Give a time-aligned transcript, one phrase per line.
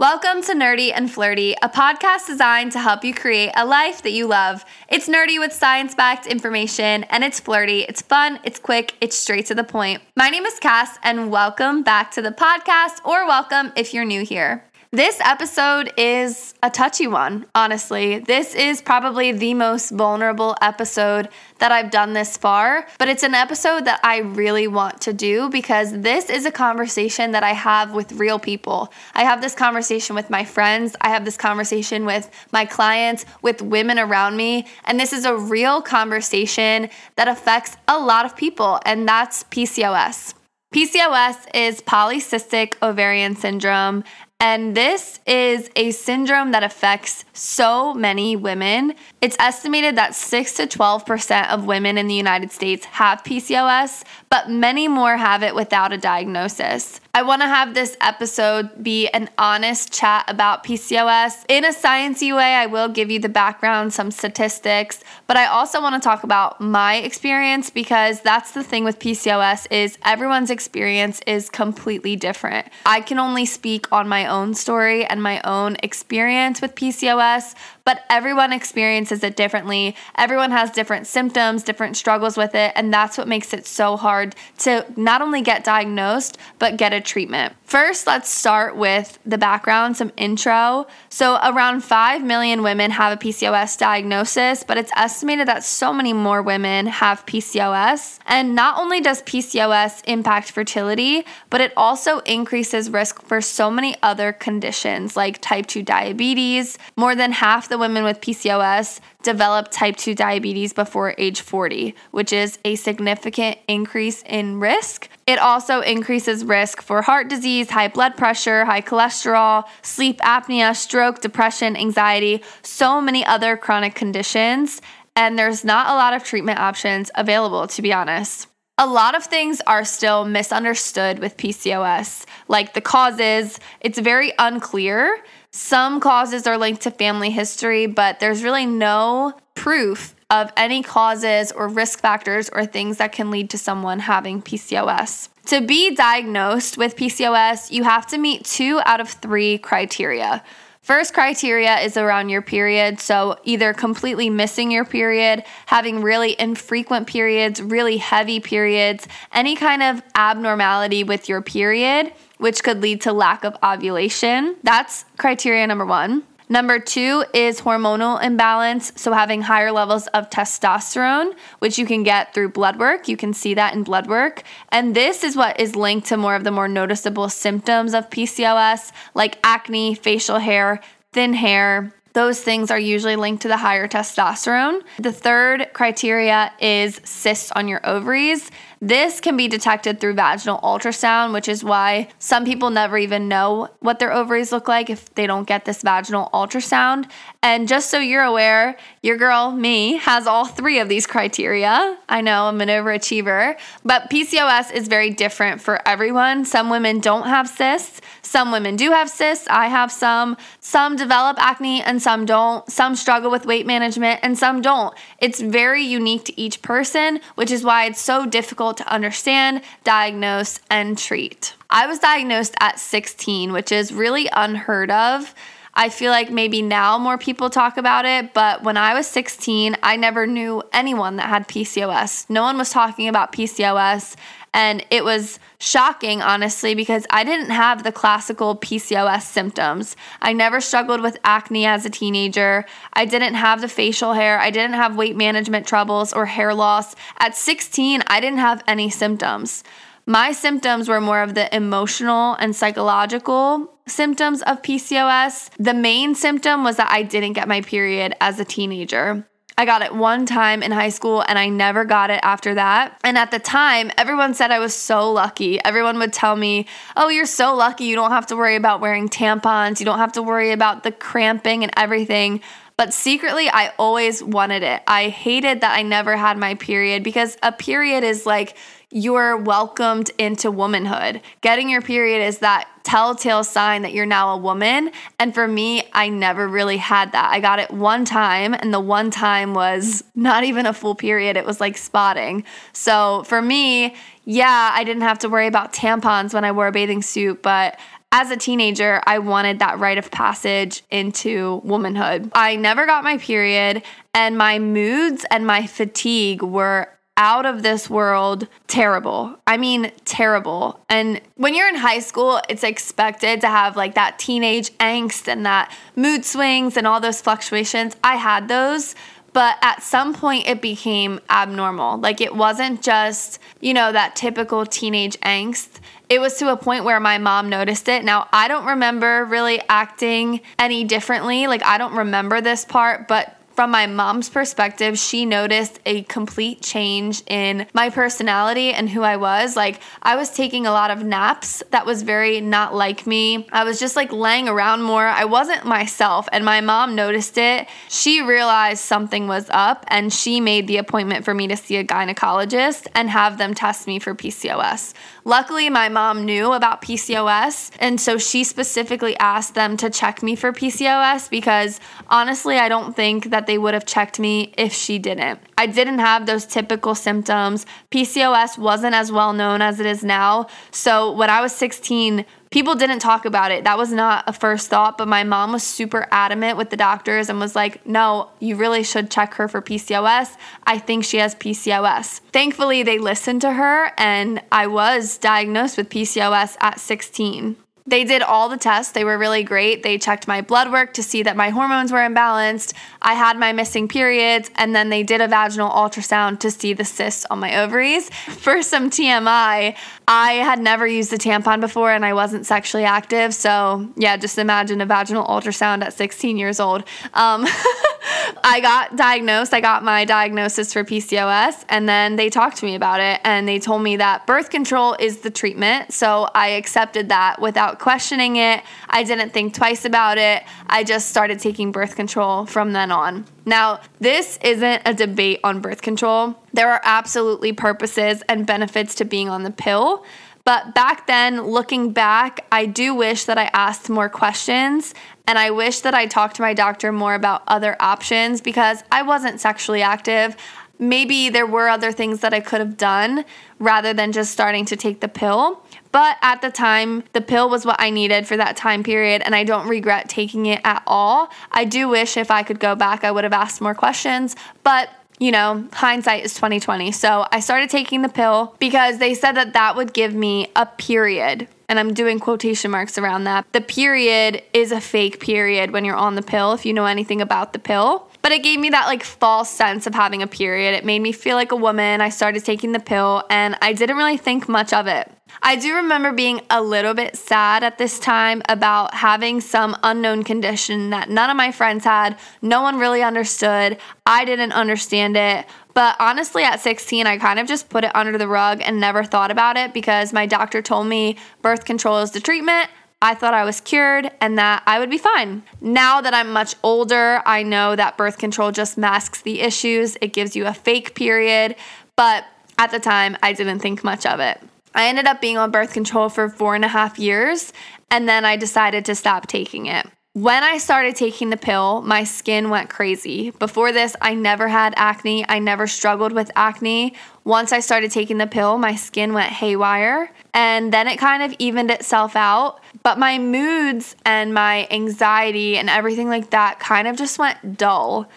[0.00, 4.10] Welcome to Nerdy and Flirty, a podcast designed to help you create a life that
[4.10, 4.64] you love.
[4.88, 7.82] It's nerdy with science backed information, and it's flirty.
[7.82, 10.02] It's fun, it's quick, it's straight to the point.
[10.16, 14.24] My name is Cass, and welcome back to the podcast, or welcome if you're new
[14.24, 14.68] here.
[14.94, 18.20] This episode is a touchy one, honestly.
[18.20, 23.34] This is probably the most vulnerable episode that I've done this far, but it's an
[23.34, 27.92] episode that I really want to do because this is a conversation that I have
[27.92, 28.92] with real people.
[29.16, 33.62] I have this conversation with my friends, I have this conversation with my clients, with
[33.62, 38.78] women around me, and this is a real conversation that affects a lot of people,
[38.86, 40.34] and that's PCOS.
[40.74, 44.02] PCOS is polycystic ovarian syndrome,
[44.40, 48.94] and this is a syndrome that affects so many women.
[49.20, 54.50] It's estimated that 6 to 12% of women in the United States have PCOS, but
[54.50, 57.00] many more have it without a diagnosis.
[57.16, 61.44] I want to have this episode be an honest chat about PCOS.
[61.48, 64.98] In a sciencey way, I will give you the background, some statistics,
[65.28, 69.70] but I also want to talk about my experience because that's the thing with PCOS
[69.70, 72.66] is everyone's experience is completely different.
[72.84, 77.54] I can only speak on my own story and my own experience with PCOS,
[77.84, 79.94] but everyone experiences it differently.
[80.16, 84.34] Everyone has different symptoms, different struggles with it, and that's what makes it so hard
[84.58, 87.52] to not only get diagnosed, but get a treatment.
[87.64, 90.86] First, let's start with the background, some intro.
[91.08, 96.12] So, around 5 million women have a PCOS diagnosis, but it's estimated that so many
[96.12, 98.18] more women have PCOS.
[98.26, 103.96] And not only does PCOS impact fertility, but it also increases risk for so many
[104.02, 106.78] other conditions like type 2 diabetes.
[106.96, 112.32] More than half the women with PCOS develop type 2 diabetes before age 40, which
[112.32, 115.08] is a significant increase in risk.
[115.26, 121.20] It also increases risk for heart disease, high blood pressure, high cholesterol, sleep apnea, stroke,
[121.20, 124.80] depression, anxiety, so many other chronic conditions.
[125.16, 128.48] And there's not a lot of treatment options available, to be honest.
[128.76, 133.60] A lot of things are still misunderstood with PCOS, like the causes.
[133.80, 135.22] It's very unclear.
[135.56, 141.52] Some causes are linked to family history, but there's really no proof of any causes
[141.52, 145.28] or risk factors or things that can lead to someone having PCOS.
[145.46, 150.42] To be diagnosed with PCOS, you have to meet two out of three criteria.
[150.82, 152.98] First criteria is around your period.
[152.98, 159.84] So, either completely missing your period, having really infrequent periods, really heavy periods, any kind
[159.84, 162.12] of abnormality with your period,
[162.44, 164.54] which could lead to lack of ovulation.
[164.62, 166.24] That's criteria number one.
[166.50, 168.92] Number two is hormonal imbalance.
[168.96, 173.08] So, having higher levels of testosterone, which you can get through blood work.
[173.08, 174.42] You can see that in blood work.
[174.68, 178.92] And this is what is linked to more of the more noticeable symptoms of PCOS,
[179.14, 180.82] like acne, facial hair,
[181.14, 184.82] thin hair, those things are usually linked to the higher testosterone.
[185.00, 188.52] The third criteria is cysts on your ovaries.
[188.84, 193.70] This can be detected through vaginal ultrasound, which is why some people never even know
[193.80, 197.10] what their ovaries look like if they don't get this vaginal ultrasound.
[197.42, 201.96] And just so you're aware, your girl, me, has all three of these criteria.
[202.10, 203.56] I know I'm an overachiever,
[203.86, 206.44] but PCOS is very different for everyone.
[206.44, 208.02] Some women don't have cysts,
[208.34, 209.46] some women do have cysts.
[209.48, 210.36] I have some.
[210.58, 212.68] Some develop acne and some don't.
[212.68, 214.92] Some struggle with weight management and some don't.
[215.20, 220.60] It's very unique to each person, which is why it's so difficult to understand, diagnose,
[220.70, 221.54] and treat.
[221.70, 225.34] I was diagnosed at 16, which is really unheard of.
[225.76, 229.76] I feel like maybe now more people talk about it, but when I was 16,
[229.82, 232.30] I never knew anyone that had PCOS.
[232.30, 234.14] No one was talking about PCOS.
[234.54, 239.96] And it was shocking, honestly, because I didn't have the classical PCOS symptoms.
[240.22, 242.64] I never struggled with acne as a teenager.
[242.92, 244.38] I didn't have the facial hair.
[244.38, 246.94] I didn't have weight management troubles or hair loss.
[247.18, 249.64] At 16, I didn't have any symptoms.
[250.06, 255.50] My symptoms were more of the emotional and psychological symptoms of PCOS.
[255.58, 259.26] The main symptom was that I didn't get my period as a teenager.
[259.56, 262.98] I got it one time in high school and I never got it after that.
[263.04, 265.62] And at the time, everyone said I was so lucky.
[265.64, 266.66] Everyone would tell me,
[266.96, 267.84] Oh, you're so lucky.
[267.84, 269.78] You don't have to worry about wearing tampons.
[269.78, 272.40] You don't have to worry about the cramping and everything.
[272.76, 274.82] But secretly, I always wanted it.
[274.88, 278.56] I hated that I never had my period because a period is like
[278.94, 281.20] you're welcomed into womanhood.
[281.40, 284.92] Getting your period is that telltale sign that you're now a woman.
[285.18, 287.28] And for me, I never really had that.
[287.32, 291.36] I got it one time, and the one time was not even a full period,
[291.36, 292.44] it was like spotting.
[292.72, 293.96] So for me,
[294.26, 297.76] yeah, I didn't have to worry about tampons when I wore a bathing suit, but
[298.12, 302.30] as a teenager, I wanted that rite of passage into womanhood.
[302.32, 303.82] I never got my period,
[304.14, 309.36] and my moods and my fatigue were out of this world terrible.
[309.46, 310.80] I mean, terrible.
[310.88, 315.46] And when you're in high school, it's expected to have like that teenage angst and
[315.46, 317.96] that mood swings and all those fluctuations.
[318.02, 318.94] I had those.
[319.32, 321.98] But at some point, it became abnormal.
[321.98, 326.84] Like, it wasn't just, you know, that typical teenage angst it was to a point
[326.84, 328.04] where my mom noticed it.
[328.04, 331.46] Now, I don't remember really acting any differently.
[331.46, 336.60] Like, I don't remember this part, but from my mom's perspective, she noticed a complete
[336.60, 339.56] change in my personality and who I was.
[339.56, 343.46] Like, I was taking a lot of naps that was very not like me.
[343.52, 345.06] I was just like laying around more.
[345.06, 347.68] I wasn't myself, and my mom noticed it.
[347.88, 351.84] She realized something was up, and she made the appointment for me to see a
[351.84, 354.94] gynecologist and have them test me for PCOS.
[355.24, 360.34] Luckily, my mom knew about PCOS, and so she specifically asked them to check me
[360.34, 364.98] for PCOS because honestly, I don't think that they would have checked me if she
[364.98, 365.38] didn't.
[365.58, 367.66] I didn't have those typical symptoms.
[367.90, 370.46] PCOS wasn't as well known as it is now.
[370.70, 373.64] So when I was 16, people didn't talk about it.
[373.64, 377.28] That was not a first thought, but my mom was super adamant with the doctors
[377.28, 380.36] and was like, no, you really should check her for PCOS.
[380.64, 382.20] I think she has PCOS.
[382.32, 387.56] Thankfully, they listened to her, and I was diagnosed with PCOS at 16.
[387.86, 388.92] They did all the tests.
[388.92, 389.82] They were really great.
[389.82, 392.72] They checked my blood work to see that my hormones were imbalanced.
[393.02, 396.86] I had my missing periods, and then they did a vaginal ultrasound to see the
[396.86, 398.08] cysts on my ovaries.
[398.08, 399.76] For some TMI,
[400.08, 403.34] I had never used a tampon before and I wasn't sexually active.
[403.34, 406.84] So, yeah, just imagine a vaginal ultrasound at 16 years old.
[407.12, 407.46] Um,
[408.42, 409.54] I got diagnosed.
[409.54, 413.48] I got my diagnosis for PCOS, and then they talked to me about it and
[413.48, 415.92] they told me that birth control is the treatment.
[415.92, 418.62] So I accepted that without questioning it.
[418.88, 420.42] I didn't think twice about it.
[420.66, 423.24] I just started taking birth control from then on.
[423.46, 426.34] Now, this isn't a debate on birth control.
[426.52, 430.04] There are absolutely purposes and benefits to being on the pill.
[430.44, 434.92] But back then, looking back, I do wish that I asked more questions
[435.26, 439.02] and I wish that I talked to my doctor more about other options because I
[439.02, 440.36] wasn't sexually active.
[440.78, 443.24] Maybe there were other things that I could have done
[443.58, 445.62] rather than just starting to take the pill.
[445.92, 449.34] But at the time, the pill was what I needed for that time period, and
[449.34, 451.30] I don't regret taking it at all.
[451.52, 454.34] I do wish if I could go back, I would have asked more questions,
[454.64, 454.90] but
[455.20, 456.90] you know, hindsight is 2020.
[456.90, 460.66] So I started taking the pill because they said that that would give me a
[460.66, 461.46] period.
[461.74, 463.52] And I'm doing quotation marks around that.
[463.52, 467.20] The period is a fake period when you're on the pill, if you know anything
[467.20, 468.08] about the pill.
[468.22, 470.74] But it gave me that like false sense of having a period.
[470.74, 472.00] It made me feel like a woman.
[472.00, 475.10] I started taking the pill and I didn't really think much of it.
[475.42, 480.22] I do remember being a little bit sad at this time about having some unknown
[480.22, 482.18] condition that none of my friends had.
[482.40, 483.78] No one really understood.
[484.06, 485.46] I didn't understand it.
[485.74, 489.04] But honestly, at 16, I kind of just put it under the rug and never
[489.04, 492.70] thought about it because my doctor told me birth control is the treatment.
[493.02, 495.42] I thought I was cured and that I would be fine.
[495.60, 499.96] Now that I'm much older, I know that birth control just masks the issues.
[500.00, 501.56] It gives you a fake period.
[501.96, 502.24] But
[502.56, 504.40] at the time, I didn't think much of it.
[504.74, 507.52] I ended up being on birth control for four and a half years,
[507.90, 509.86] and then I decided to stop taking it.
[510.14, 513.30] When I started taking the pill, my skin went crazy.
[513.30, 515.28] Before this, I never had acne.
[515.28, 516.94] I never struggled with acne.
[517.24, 521.34] Once I started taking the pill, my skin went haywire, and then it kind of
[521.40, 522.60] evened itself out.
[522.84, 528.08] But my moods and my anxiety and everything like that kind of just went dull.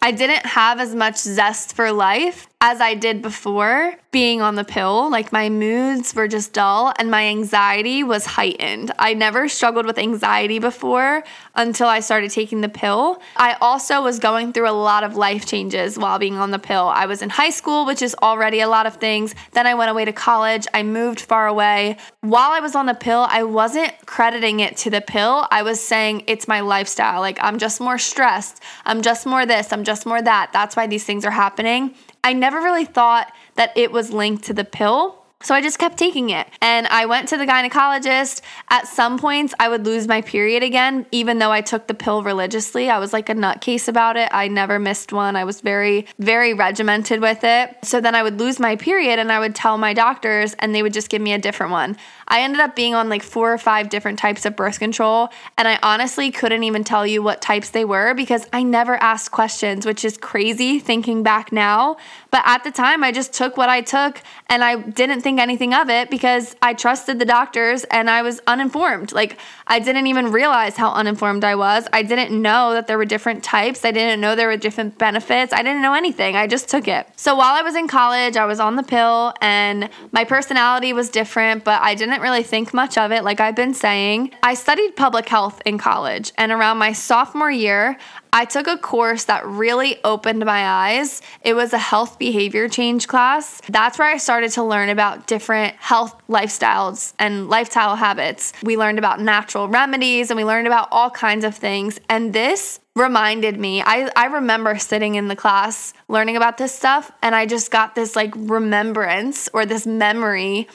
[0.00, 4.62] I didn't have as much zest for life as I did before being on the
[4.62, 5.10] pill.
[5.10, 8.92] Like my moods were just dull and my anxiety was heightened.
[8.96, 11.24] I never struggled with anxiety before
[11.56, 13.20] until I started taking the pill.
[13.34, 16.86] I also was going through a lot of life changes while being on the pill.
[16.86, 19.34] I was in high school, which is already a lot of things.
[19.50, 20.68] Then I went away to college.
[20.72, 21.96] I moved far away.
[22.20, 25.48] While I was on the pill, I wasn't crediting it to the pill.
[25.50, 27.20] I was saying it's my lifestyle.
[27.20, 28.62] Like I'm just more stressed.
[28.84, 29.72] I'm just more this.
[29.72, 30.50] I'm just more that.
[30.52, 31.96] That's why these things are happening.
[32.22, 35.23] I never really thought that it was linked to the pill.
[35.44, 36.48] So I just kept taking it.
[36.62, 38.40] And I went to the gynecologist.
[38.70, 42.22] At some points, I would lose my period again, even though I took the pill
[42.22, 42.88] religiously.
[42.88, 44.30] I was like a nutcase about it.
[44.32, 45.36] I never missed one.
[45.36, 47.76] I was very, very regimented with it.
[47.82, 50.82] So then I would lose my period and I would tell my doctors, and they
[50.82, 51.98] would just give me a different one.
[52.26, 55.68] I ended up being on like four or five different types of birth control, and
[55.68, 59.84] I honestly couldn't even tell you what types they were because I never asked questions,
[59.84, 61.98] which is crazy thinking back now.
[62.30, 65.42] But at the time, I just took what I took and I didn't think think
[65.42, 69.12] anything of it because I trusted the doctors and I was uninformed.
[69.12, 71.88] Like, I didn't even realize how uninformed I was.
[71.92, 73.84] I didn't know that there were different types.
[73.84, 75.52] I didn't know there were different benefits.
[75.52, 76.36] I didn't know anything.
[76.36, 77.08] I just took it.
[77.16, 81.10] So while I was in college, I was on the pill and my personality was
[81.10, 84.32] different, but I didn't really think much of it, like I've been saying.
[84.42, 87.96] I studied public health in college, and around my sophomore year,
[88.34, 91.22] I took a course that really opened my eyes.
[91.42, 93.60] It was a health behavior change class.
[93.68, 98.52] That's where I started to learn about different health lifestyles and lifestyle habits.
[98.64, 102.00] We learned about natural remedies and we learned about all kinds of things.
[102.08, 103.82] And this reminded me.
[103.82, 107.94] I, I remember sitting in the class learning about this stuff, and I just got
[107.94, 110.66] this like remembrance or this memory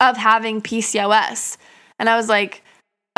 [0.00, 1.56] of having PCOS.
[1.98, 2.62] And I was like,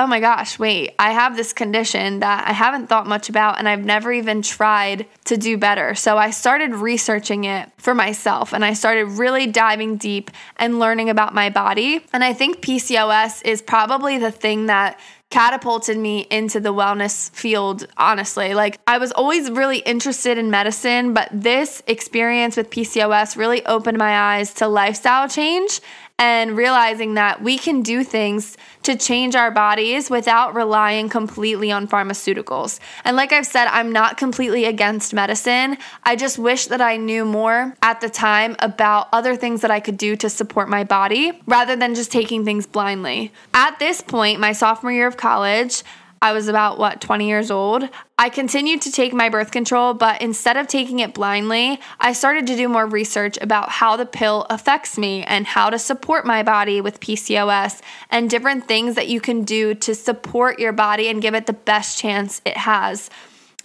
[0.01, 3.69] oh my gosh, wait, I have this condition that I haven't thought much about and
[3.69, 5.95] I've never even tried to do better.
[5.95, 11.11] So I started researching it for myself and I started really diving deep and learning
[11.11, 12.03] about my body.
[12.15, 17.87] And I think PCOS is probably the thing that catapulted me into the wellness field,
[17.97, 18.53] honestly.
[18.53, 23.97] Like, I was always really interested in medicine, but this experience with PCOS really opened
[23.97, 25.81] my eyes to lifestyle change
[26.21, 31.89] and realizing that we can do things to change our bodies without relying completely on
[31.89, 32.79] pharmaceuticals.
[33.05, 35.79] And like I've said, I'm not completely against medicine.
[36.03, 39.81] I just wish that I knew more at the time about other things that I
[39.81, 43.33] could do to support my body rather than just taking things blindly.
[43.55, 45.83] At this point, my sophomore year of college,
[46.23, 47.89] I was about what, 20 years old.
[48.19, 52.47] I continued to take my birth control, but instead of taking it blindly, I started
[52.49, 56.43] to do more research about how the pill affects me and how to support my
[56.43, 61.23] body with PCOS and different things that you can do to support your body and
[61.23, 63.09] give it the best chance it has.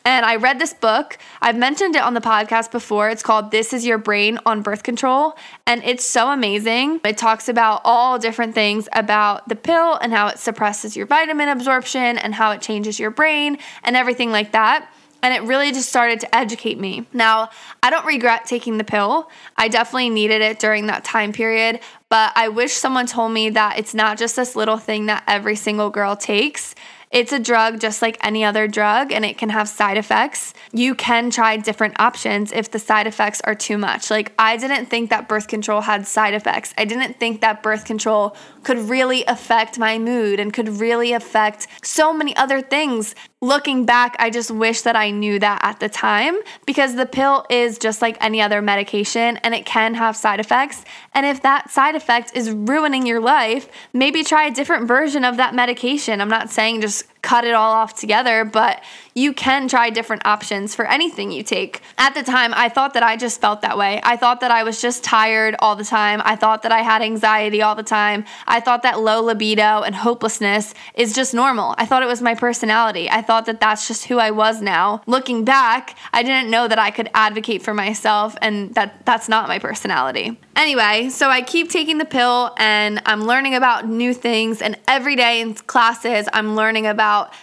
[0.05, 1.17] And I read this book.
[1.41, 3.09] I've mentioned it on the podcast before.
[3.09, 5.35] It's called This Is Your Brain on Birth Control.
[5.65, 7.01] And it's so amazing.
[7.03, 11.49] It talks about all different things about the pill and how it suppresses your vitamin
[11.49, 14.87] absorption and how it changes your brain and everything like that.
[15.23, 17.07] And it really just started to educate me.
[17.11, 17.49] Now,
[17.81, 19.31] I don't regret taking the pill.
[19.57, 23.79] I definitely needed it during that time period, but I wish someone told me that
[23.79, 26.75] it's not just this little thing that every single girl takes
[27.11, 30.53] it's a drug just like any other drug and it can have side effects.
[30.71, 34.11] You can try different options if the side effects are too much.
[34.11, 36.73] Like, I didn't think that birth control had side effects.
[36.77, 41.67] I didn't think that birth control could really affect my mood and could really affect
[41.83, 43.15] so many other things.
[43.45, 46.35] Looking back, I just wish that I knew that at the time
[46.65, 50.83] because the pill is just like any other medication and it can have side effects.
[51.13, 55.37] And if that side effect is ruining your life, maybe try a different version of
[55.37, 56.21] that medication.
[56.21, 58.83] I'm not saying just cut it all off together, but
[59.15, 61.81] you can try different options for anything you take.
[61.97, 63.99] At the time, I thought that I just felt that way.
[64.03, 66.21] I thought that I was just tired all the time.
[66.23, 68.25] I thought that I had anxiety all the time.
[68.45, 71.73] I thought that low libido and hopelessness is just normal.
[71.79, 73.09] I thought it was my personality.
[73.09, 75.01] I thought that that's just who I was now.
[75.07, 79.47] Looking back, I didn't know that I could advocate for myself and that that's not
[79.47, 80.37] my personality.
[80.55, 85.15] Anyway, so I keep taking the pill and I'm learning about new things and every
[85.15, 87.33] day in classes I'm learning about about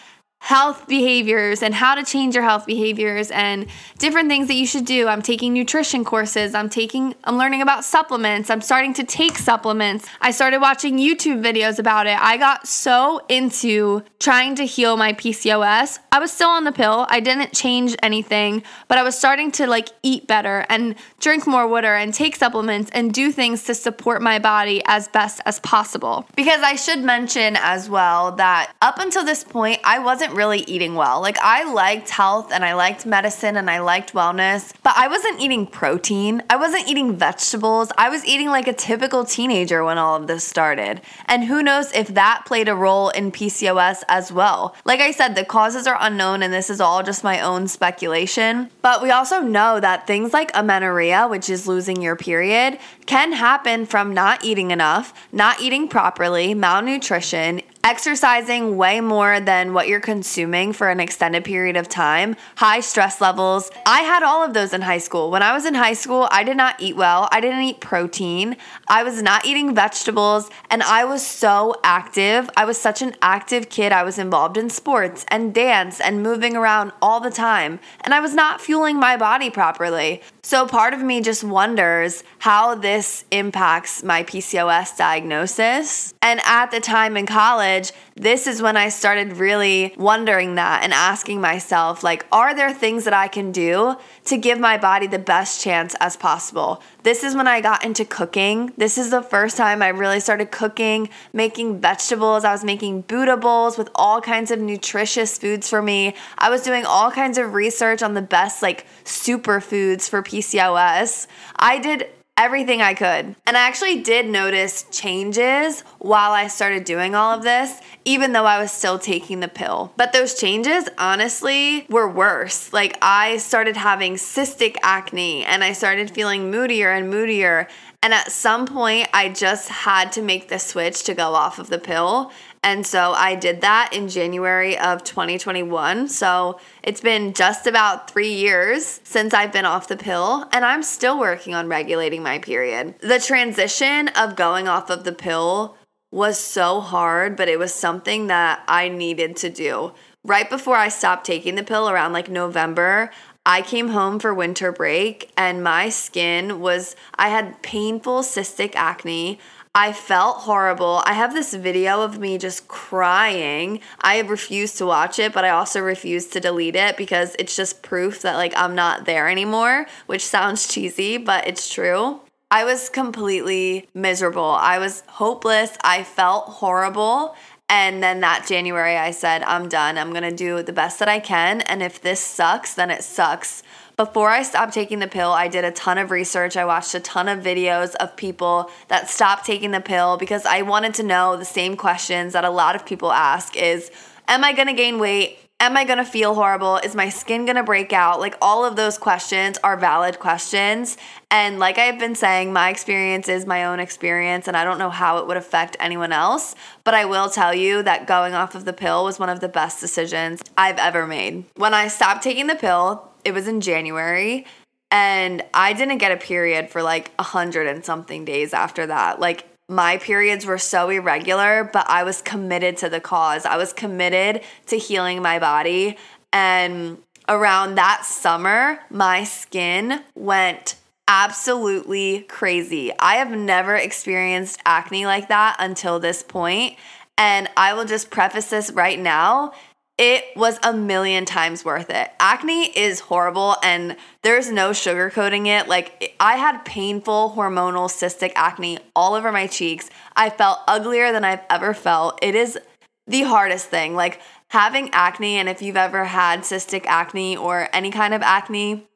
[0.43, 3.65] health behaviors and how to change your health behaviors and
[3.99, 5.07] different things that you should do.
[5.07, 6.53] I'm taking nutrition courses.
[6.53, 8.51] I'm taking I'm learning about supplements.
[8.51, 10.09] I'm starting to take supplements.
[10.21, 12.21] I started watching YouTube videos about it.
[12.21, 16.01] I got so into trying to heal my PCOS.
[16.11, 17.07] I was still on the pill.
[17.09, 21.69] I didn't change anything, but I was starting to like eat better and drink more
[21.69, 26.27] water and take supplements and do things to support my body as best as possible.
[26.35, 30.61] Because I should mention as well that up until this point I wasn't wasn't really
[30.61, 31.21] eating well.
[31.21, 35.41] Like I liked health and I liked medicine and I liked wellness, but I wasn't
[35.41, 36.43] eating protein.
[36.49, 37.91] I wasn't eating vegetables.
[37.99, 41.03] I was eating like a typical teenager when all of this started.
[41.27, 44.75] And who knows if that played a role in PCOS as well.
[44.87, 48.71] Like I said, the causes are unknown and this is all just my own speculation.
[48.81, 53.85] But we also know that things like amenorrhea, which is losing your period, can happen
[53.85, 60.73] from not eating enough, not eating properly, malnutrition, exercising way more than what you're consuming
[60.73, 63.71] for an extended period of time, high stress levels.
[63.85, 65.31] I had all of those in high school.
[65.31, 67.29] When I was in high school, I did not eat well.
[67.33, 68.57] I didn't eat protein.
[68.89, 72.49] I was not eating vegetables, and I was so active.
[72.57, 73.91] I was such an active kid.
[73.91, 78.21] I was involved in sports and dance and moving around all the time, and I
[78.21, 80.23] was not fueling my body properly.
[80.45, 86.12] So part of me just wonders how this impacts my PCOS diagnosis.
[86.25, 90.93] And at the time in college, this is when I started really wondering that and
[90.93, 95.19] asking myself, like, are there things that I can do to give my body the
[95.19, 96.81] best chance as possible?
[97.03, 98.73] This is when I got into cooking.
[98.77, 102.45] This is the first time I really started cooking, making vegetables.
[102.45, 106.15] I was making Buddha bowls with all kinds of nutritious foods for me.
[106.39, 111.27] I was doing all kinds of research on the best, like, superfoods for PCOS.
[111.57, 112.07] I did
[112.43, 113.37] everything I could.
[113.47, 118.47] And I actually did notice changes while I started doing all of this, even though
[118.47, 119.93] I was still taking the pill.
[119.97, 122.73] But those changes, honestly, were worse.
[122.73, 127.69] Like, I started having cystic acne and I started feeling moodier and moodier.
[128.03, 131.69] And at some point, I just had to make the switch to go off of
[131.69, 132.33] the pill.
[132.65, 136.09] And so I did that in January of 2021.
[136.09, 140.85] So it's been just about three years since I've been off the pill, and I'm
[140.85, 142.95] still working on regulating my period.
[143.01, 145.77] The transition of going off of the pill
[146.13, 149.93] was so hard, but it was something that I needed to do.
[150.25, 153.11] Right before I stopped taking the pill around like November,
[153.45, 159.41] I came home for winter break and my skin was, I had painful cystic acne.
[159.75, 161.03] I felt horrible.
[161.07, 163.81] I have this video of me just crying.
[164.03, 167.83] I refuse to watch it, but I also refuse to delete it because it's just
[167.83, 172.21] proof that like I'm not there anymore, which sounds cheesy, but it's true.
[172.51, 174.45] I was completely miserable.
[174.61, 175.79] I was hopeless.
[175.83, 177.35] I felt horrible.
[177.71, 179.97] And then that January, I said, I'm done.
[179.97, 181.63] I'm going to do the best that I can.
[181.63, 183.63] And if this sucks, then it sucks.
[183.97, 186.57] Before I stopped taking the pill, I did a ton of research.
[186.57, 190.63] I watched a ton of videos of people that stopped taking the pill because I
[190.63, 193.91] wanted to know the same questions that a lot of people ask is,
[194.29, 195.39] am I going to gain weight?
[195.63, 196.79] Am I gonna feel horrible?
[196.79, 198.19] Is my skin gonna break out?
[198.19, 200.97] Like, all of those questions are valid questions.
[201.31, 204.91] And, like I've been saying, my experience is my own experience, and I don't know
[204.91, 206.57] how it would affect anyone else.
[206.83, 209.49] But I will tell you that going off of the pill was one of the
[209.49, 211.45] best decisions I've ever made.
[211.55, 214.47] When I stopped taking the pill, it was in January,
[214.91, 219.21] and I didn't get a period for like a hundred and something days after that.
[219.21, 223.47] Like, my periods were so irregular, but I was committed to the cause.
[223.47, 225.97] I was committed to healing my body.
[226.33, 226.99] And
[227.29, 230.77] around that summer, my skin went
[231.09, 232.93] absolutely crazy.
[232.99, 236.77] I have never experienced acne like that until this point.
[237.17, 239.53] And I will just preface this right now
[239.99, 242.11] it was a million times worth it.
[242.19, 245.69] Acne is horrible and there's no sugarcoating it.
[245.69, 249.91] Like, I had painful hormonal cystic acne all over my cheeks.
[250.17, 252.19] I felt uglier than I've ever felt.
[252.23, 252.59] It is
[253.07, 253.95] the hardest thing.
[253.95, 258.87] Like, having acne, and if you've ever had cystic acne or any kind of acne,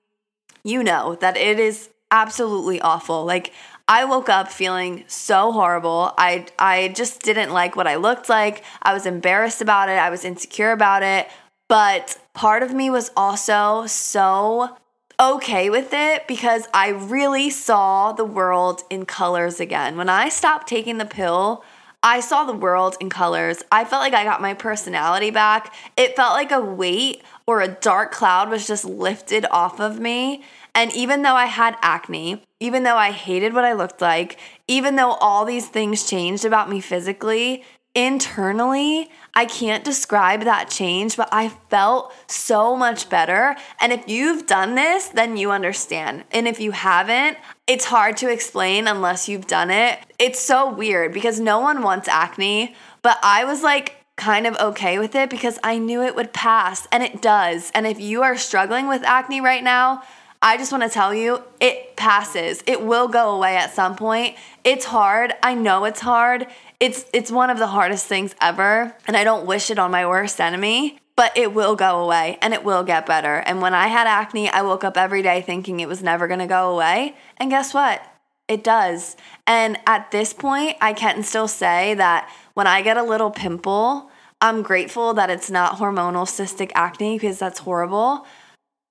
[0.65, 3.25] you know that it is absolutely awful.
[3.25, 3.53] Like,
[3.89, 6.13] I woke up feeling so horrible.
[6.19, 8.65] I I just didn't like what I looked like.
[8.83, 9.93] I was embarrassed about it.
[9.93, 11.29] I was insecure about it.
[11.69, 14.77] But part of me was also so
[15.19, 19.97] okay with it because I really saw the world in colors again.
[19.97, 21.65] When I stopped taking the pill,
[22.03, 23.63] I saw the world in colors.
[23.73, 25.75] I felt like I got my personality back.
[25.97, 30.45] It felt like a weight or a dark cloud was just lifted off of me.
[30.77, 34.97] And even though I had acne, even though I hated what I looked like, even
[34.97, 41.31] though all these things changed about me physically, internally, I can't describe that change, but
[41.33, 43.57] I felt so much better.
[43.81, 46.25] And if you've done this, then you understand.
[46.31, 49.99] And if you haven't, it's hard to explain unless you've done it.
[50.19, 54.99] It's so weird because no one wants acne, but I was like, kind of okay
[54.99, 57.71] with it because I knew it would pass and it does.
[57.75, 60.03] And if you are struggling with acne right now,
[60.47, 62.63] I just want to tell you, it passes.
[62.69, 64.37] It will go away at some point.
[64.63, 65.35] It's hard.
[65.43, 66.47] I know it's hard.
[66.79, 70.07] It's it's one of the hardest things ever, and I don't wish it on my
[70.07, 73.39] worst enemy, but it will go away and it will get better.
[73.39, 76.39] And when I had acne, I woke up every day thinking it was never going
[76.39, 78.01] to go away, and guess what?
[78.47, 79.17] It does.
[79.49, 84.13] And at this point, I can still say that when I get a little pimple,
[84.41, 88.25] I'm grateful that it's not hormonal cystic acne because that's horrible.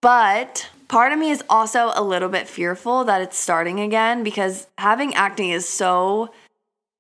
[0.01, 4.67] But part of me is also a little bit fearful that it's starting again because
[4.77, 6.31] having acne is so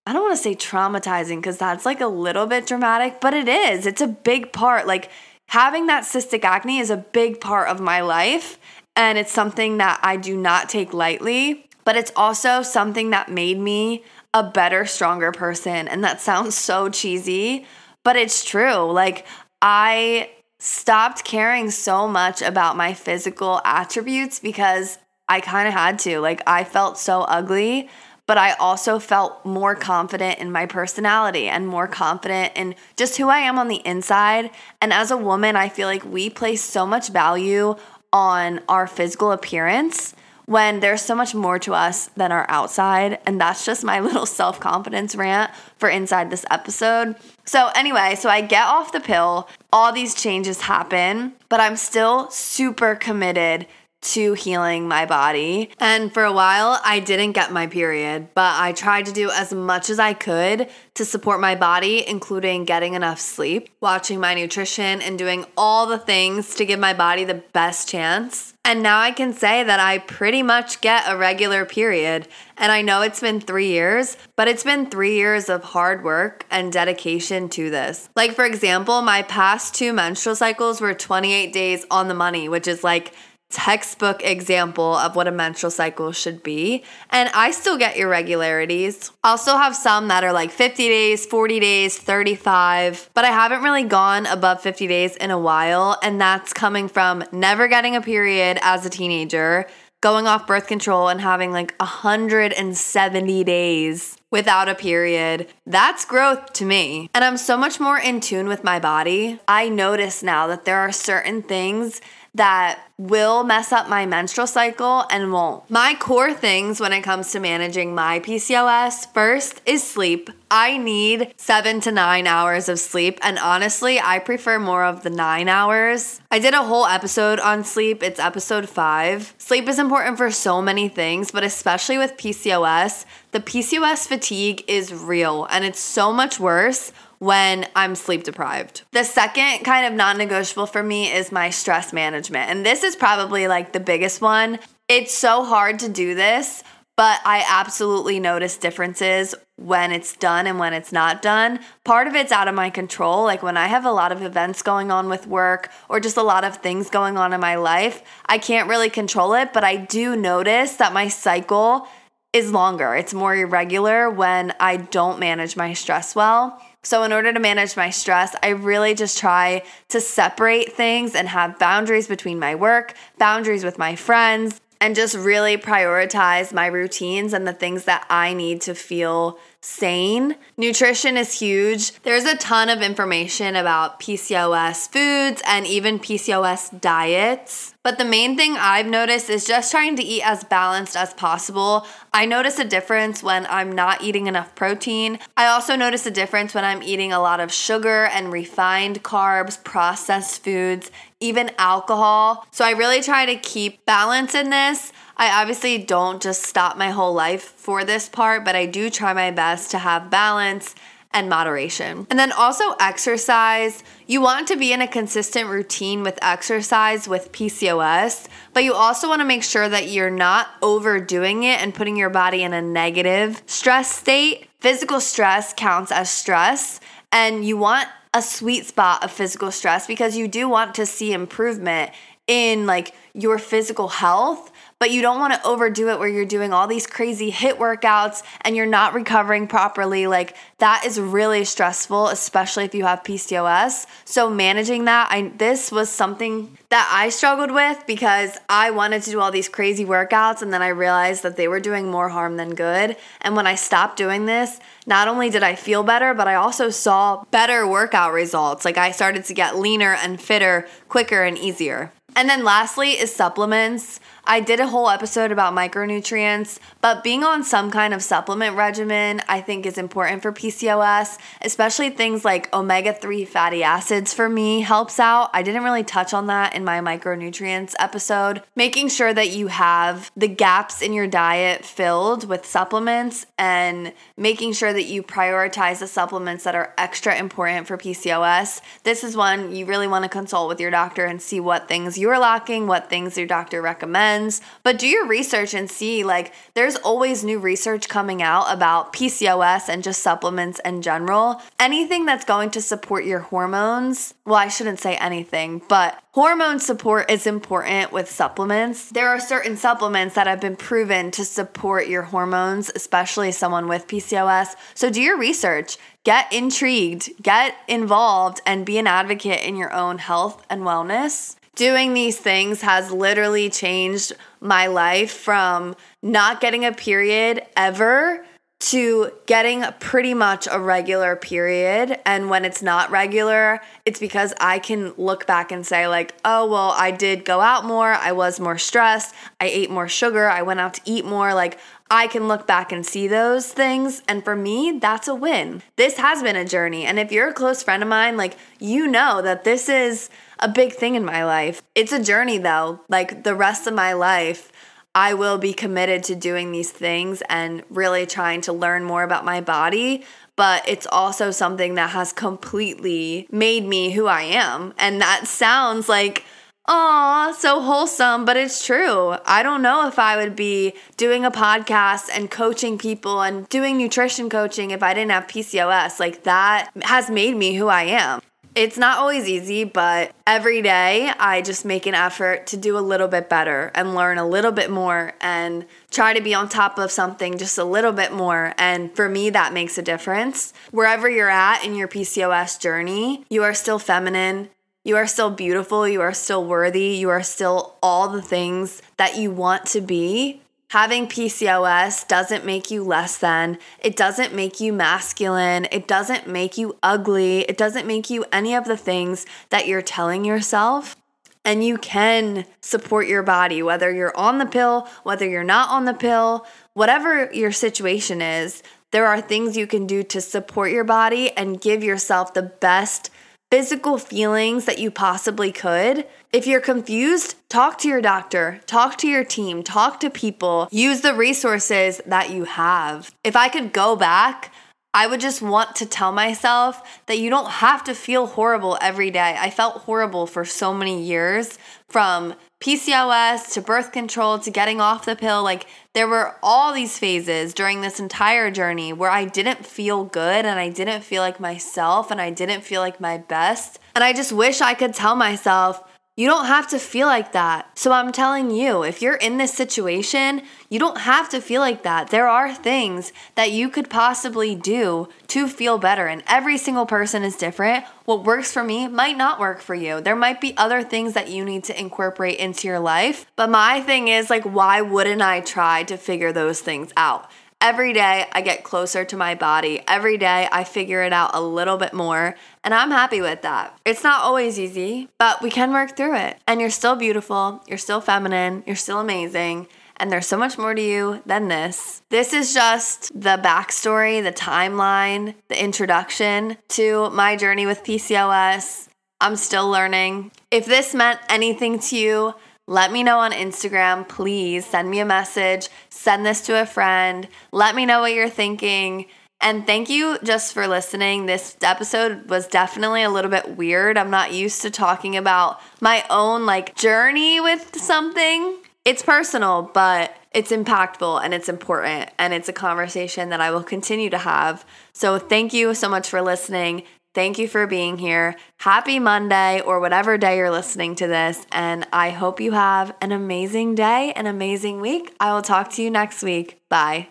[0.07, 3.47] I don't want to say traumatizing because that's like a little bit dramatic, but it
[3.47, 3.87] is.
[3.87, 4.85] It's a big part.
[4.85, 5.09] Like
[5.47, 8.59] having that cystic acne is a big part of my life
[8.95, 13.59] and it's something that I do not take lightly, but it's also something that made
[13.59, 15.87] me a better, stronger person.
[15.87, 17.65] And that sounds so cheesy,
[18.03, 18.91] but it's true.
[18.91, 19.25] Like
[19.61, 20.29] I
[20.65, 24.97] stopped caring so much about my physical attributes because
[25.29, 26.19] I kind of had to.
[26.19, 27.87] Like, I felt so ugly,
[28.25, 33.29] but I also felt more confident in my personality and more confident in just who
[33.29, 34.49] I am on the inside.
[34.81, 37.75] And as a woman, I feel like we place so much value
[38.11, 40.14] on our physical appearance
[40.45, 43.19] when there's so much more to us than our outside.
[43.25, 47.15] And that's just my little self confidence rant for inside this episode.
[47.45, 52.29] So, anyway, so I get off the pill, all these changes happen, but I'm still
[52.31, 53.67] super committed
[54.13, 55.71] to healing my body.
[55.79, 59.53] And for a while, I didn't get my period, but I tried to do as
[59.53, 65.01] much as I could to support my body, including getting enough sleep, watching my nutrition,
[65.01, 68.53] and doing all the things to give my body the best chance.
[68.63, 72.27] And now I can say that I pretty much get a regular period.
[72.57, 76.45] And I know it's been three years, but it's been three years of hard work
[76.49, 78.09] and dedication to this.
[78.15, 82.67] Like, for example, my past two menstrual cycles were 28 days on the money, which
[82.67, 83.13] is like
[83.55, 86.83] textbook example of what a menstrual cycle should be.
[87.09, 89.11] And I still get irregularities.
[89.23, 93.63] I'll still have some that are like 50 days, 40 days, 35, but I haven't
[93.63, 95.97] really gone above 50 days in a while.
[96.03, 99.67] And that's coming from never getting a period as a teenager,
[100.01, 105.47] going off birth control, and having like 170 days without a period.
[105.65, 107.09] That's growth to me.
[107.13, 109.39] And I'm so much more in tune with my body.
[109.47, 112.01] I notice now that there are certain things
[112.35, 115.69] that will mess up my menstrual cycle and won't.
[115.69, 120.29] My core things when it comes to managing my PCOS first is sleep.
[120.51, 125.09] I need seven to nine hours of sleep, and honestly, I prefer more of the
[125.09, 126.21] nine hours.
[126.29, 129.33] I did a whole episode on sleep, it's episode five.
[129.37, 134.93] Sleep is important for so many things, but especially with PCOS, the PCOS fatigue is
[134.93, 138.83] real and it's so much worse when I'm sleep deprived.
[138.91, 142.49] The second kind of non negotiable for me is my stress management.
[142.49, 144.59] And this is probably like the biggest one.
[144.87, 146.63] It's so hard to do this,
[146.95, 151.59] but I absolutely notice differences when it's done and when it's not done.
[151.83, 153.23] Part of it's out of my control.
[153.23, 156.23] Like when I have a lot of events going on with work or just a
[156.23, 159.75] lot of things going on in my life, I can't really control it, but I
[159.75, 161.87] do notice that my cycle
[162.33, 162.95] is longer.
[162.95, 166.61] It's more irregular when I don't manage my stress well.
[166.85, 171.27] So, in order to manage my stress, I really just try to separate things and
[171.27, 177.33] have boundaries between my work, boundaries with my friends, and just really prioritize my routines
[177.33, 180.35] and the things that I need to feel sane.
[180.57, 181.91] Nutrition is huge.
[182.03, 187.73] There's a ton of information about PCOS foods and even PCOS diets.
[187.81, 191.85] But the main thing I've noticed is just trying to eat as balanced as possible.
[192.13, 195.19] I notice a difference when I'm not eating enough protein.
[195.35, 199.61] I also notice a difference when I'm eating a lot of sugar and refined carbs,
[199.63, 202.47] processed foods, even alcohol.
[202.51, 204.91] So I really try to keep balance in this.
[205.17, 209.13] I obviously don't just stop my whole life for this part, but I do try
[209.13, 210.75] my best to have balance
[211.15, 212.05] and moderation.
[212.09, 213.81] And then also exercise.
[214.05, 219.07] You want to be in a consistent routine with exercise with PCOS, but you also
[219.07, 222.61] want to make sure that you're not overdoing it and putting your body in a
[222.61, 224.49] negative stress state.
[224.59, 230.17] Physical stress counts as stress, and you want a sweet spot of physical stress because
[230.17, 231.91] you do want to see improvement
[232.27, 236.51] in like your physical health but you don't want to overdo it where you're doing
[236.51, 240.05] all these crazy HIIT workouts and you're not recovering properly.
[240.05, 243.85] Like that is really stressful, especially if you have PCOS.
[244.03, 249.11] So managing that, I this was something that I struggled with because I wanted to
[249.11, 252.35] do all these crazy workouts and then I realized that they were doing more harm
[252.35, 252.97] than good.
[253.21, 256.69] And when I stopped doing this, not only did I feel better, but I also
[256.69, 258.65] saw better workout results.
[258.65, 261.93] Like I started to get leaner and fitter quicker and easier.
[262.15, 263.99] And then lastly is supplements.
[264.27, 269.21] I did a whole episode about micronutrients, but being on some kind of supplement regimen
[269.27, 274.61] I think is important for PCOS, especially things like omega 3 fatty acids for me
[274.61, 275.29] helps out.
[275.33, 278.41] I didn't really touch on that in my micronutrients episode.
[278.55, 284.53] Making sure that you have the gaps in your diet filled with supplements and making
[284.53, 288.59] sure that you prioritize the supplements that are extra important for PCOS.
[288.81, 291.95] This is one you really want to consult with your doctor and see what things
[291.95, 294.14] you're lacking, what things your doctor recommends
[294.63, 299.69] but do your research and see like there's always new research coming out about PCOS
[299.69, 301.41] and just supplements in general.
[301.59, 307.11] Anything that's going to support your hormones, well, I shouldn't say anything, but hormone support
[307.11, 308.89] is important with supplements.
[308.89, 313.87] There are certain supplements that have been proven to support your hormones, especially someone with
[313.87, 314.55] PCOS.
[314.73, 319.97] So do your research get intrigued, get involved, and be an advocate in your own
[319.97, 321.35] health and wellness.
[321.55, 328.25] Doing these things has literally changed my life from not getting a period ever
[328.57, 331.99] to getting pretty much a regular period.
[332.05, 336.49] And when it's not regular, it's because I can look back and say, like, oh,
[336.49, 337.93] well, I did go out more.
[337.93, 339.13] I was more stressed.
[339.39, 340.27] I ate more sugar.
[340.27, 341.33] I went out to eat more.
[341.33, 341.59] Like,
[341.91, 344.01] I can look back and see those things.
[344.07, 345.61] And for me, that's a win.
[345.75, 346.85] This has been a journey.
[346.85, 350.47] And if you're a close friend of mine, like, you know that this is a
[350.47, 351.61] big thing in my life.
[351.73, 352.81] It's a journey, though.
[352.89, 354.51] Like, the rest of my life,
[354.93, 359.25] I will be committed to doing these things and really trying to learn more about
[359.25, 360.03] my body.
[360.35, 364.73] But it's also something that has completely made me who I am.
[364.77, 366.25] And that sounds like,
[366.67, 369.15] Aw, so wholesome, but it's true.
[369.27, 373.77] I don't know if I would be doing a podcast and coaching people and doing
[373.77, 375.99] nutrition coaching if I didn't have PCOS.
[375.99, 378.21] Like, that has made me who I am.
[378.55, 382.79] It's not always easy, but every day I just make an effort to do a
[382.79, 386.79] little bit better and learn a little bit more and try to be on top
[386.79, 388.53] of something just a little bit more.
[388.57, 390.53] And for me, that makes a difference.
[390.71, 394.49] Wherever you're at in your PCOS journey, you are still feminine.
[394.85, 395.85] You are still beautiful.
[395.85, 396.95] You are still worthy.
[396.95, 402.71] You are still all the things that you want to be having PCOS doesn't make
[402.71, 403.57] you less than.
[403.79, 405.67] It doesn't make you masculine.
[405.71, 407.41] It doesn't make you ugly.
[407.41, 410.95] It doesn't make you any of the things that you're telling yourself.
[411.43, 415.85] And you can support your body, whether you're on the pill, whether you're not on
[415.85, 418.63] the pill, whatever your situation is.
[418.89, 423.11] There are things you can do to support your body and give yourself the best
[423.51, 426.05] physical feelings that you possibly could.
[426.33, 431.01] If you're confused, talk to your doctor, talk to your team, talk to people, use
[431.01, 433.13] the resources that you have.
[433.23, 434.51] If I could go back,
[434.93, 439.11] I would just want to tell myself that you don't have to feel horrible every
[439.11, 439.35] day.
[439.37, 445.03] I felt horrible for so many years from PCOS to birth control to getting off
[445.03, 445.43] the pill.
[445.43, 450.45] Like, there were all these phases during this entire journey where I didn't feel good
[450.45, 453.79] and I didn't feel like myself and I didn't feel like my best.
[453.95, 455.81] And I just wish I could tell myself,
[456.17, 457.77] you don't have to feel like that.
[457.77, 461.83] So I'm telling you, if you're in this situation, you don't have to feel like
[461.83, 462.09] that.
[462.09, 467.23] There are things that you could possibly do to feel better, and every single person
[467.23, 467.83] is different.
[468.05, 469.99] What works for me might not work for you.
[469.99, 473.25] There might be other things that you need to incorporate into your life.
[473.35, 477.29] But my thing is like, why wouldn't I try to figure those things out?
[477.61, 479.81] Every day I get closer to my body.
[479.87, 483.79] Every day I figure it out a little bit more, and I'm happy with that.
[483.85, 486.37] It's not always easy, but we can work through it.
[486.47, 489.67] And you're still beautiful, you're still feminine, you're still amazing.
[489.97, 492.01] And there's so much more to you than this.
[492.09, 498.89] This is just the backstory, the timeline, the introduction to my journey with PCOS.
[499.21, 500.31] I'm still learning.
[500.51, 502.33] If this meant anything to you,
[502.67, 504.07] let me know on Instagram.
[504.07, 507.27] Please send me a message, send this to a friend.
[507.51, 509.05] Let me know what you're thinking.
[509.41, 511.25] And thank you just for listening.
[511.25, 513.97] This episode was definitely a little bit weird.
[513.97, 518.57] I'm not used to talking about my own like journey with something.
[518.85, 523.63] It's personal, but it's impactful and it's important and it's a conversation that I will
[523.63, 524.65] continue to have.
[524.93, 526.83] So thank you so much for listening.
[527.15, 528.35] Thank you for being here.
[528.57, 531.47] Happy Monday or whatever day you're listening to this.
[531.49, 535.15] And I hope you have an amazing day, an amazing week.
[535.17, 536.59] I will talk to you next week.
[536.67, 537.07] Bye.